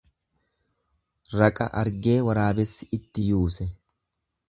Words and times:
Raqa 1.41 1.69
argee 1.83 2.17
waraabessi 2.31 2.91
itti 3.01 3.31
yuuse. 3.31 3.73